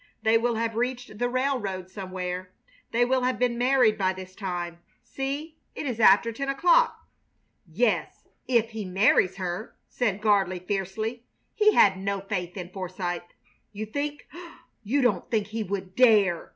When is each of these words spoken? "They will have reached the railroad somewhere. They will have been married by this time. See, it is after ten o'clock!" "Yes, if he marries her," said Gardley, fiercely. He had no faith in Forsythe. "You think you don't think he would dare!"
"They 0.23 0.35
will 0.35 0.55
have 0.55 0.75
reached 0.75 1.19
the 1.19 1.29
railroad 1.29 1.91
somewhere. 1.91 2.49
They 2.89 3.05
will 3.05 3.21
have 3.21 3.37
been 3.37 3.55
married 3.55 3.99
by 3.99 4.13
this 4.13 4.33
time. 4.33 4.79
See, 5.03 5.59
it 5.75 5.85
is 5.85 5.99
after 5.99 6.31
ten 6.33 6.49
o'clock!" 6.49 7.07
"Yes, 7.67 8.27
if 8.47 8.71
he 8.71 8.83
marries 8.83 9.35
her," 9.35 9.75
said 9.89 10.19
Gardley, 10.19 10.57
fiercely. 10.57 11.25
He 11.53 11.73
had 11.75 11.99
no 11.99 12.19
faith 12.19 12.57
in 12.57 12.69
Forsythe. 12.71 13.21
"You 13.73 13.85
think 13.85 14.27
you 14.83 15.03
don't 15.03 15.29
think 15.29 15.45
he 15.49 15.61
would 15.61 15.95
dare!" 15.95 16.49